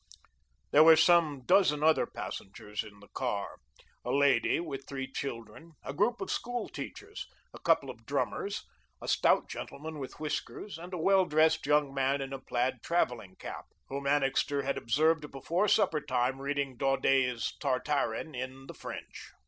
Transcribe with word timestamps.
There 0.71 0.83
were 0.83 0.95
some 0.95 1.43
dozen 1.45 1.83
other 1.83 2.07
passengers 2.07 2.83
in 2.83 3.01
the 3.01 3.07
car 3.09 3.59
a 4.03 4.09
lady 4.09 4.59
with 4.59 4.87
three 4.89 5.05
children, 5.11 5.73
a 5.83 5.93
group 5.93 6.21
of 6.21 6.31
school 6.31 6.69
teachers, 6.69 7.27
a 7.53 7.59
couple 7.59 7.91
of 7.91 8.07
drummers, 8.07 8.63
a 8.99 9.07
stout 9.07 9.47
gentleman 9.47 9.99
with 9.99 10.19
whiskers, 10.19 10.79
and 10.79 10.91
a 10.91 10.97
well 10.97 11.25
dressed 11.25 11.67
young 11.67 11.93
man 11.93 12.19
in 12.19 12.33
a 12.33 12.39
plaid 12.39 12.81
travelling 12.81 13.35
cap, 13.35 13.65
whom 13.89 14.07
Annixter 14.07 14.63
had 14.63 14.75
observed 14.75 15.29
before 15.29 15.67
supper 15.67 16.01
time 16.01 16.41
reading 16.41 16.77
Daudet's 16.77 17.55
"Tartarin" 17.59 18.33
in 18.33 18.65
the 18.65 18.73
French. 18.73 19.29